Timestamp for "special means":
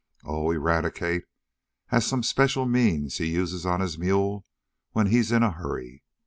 2.23-3.19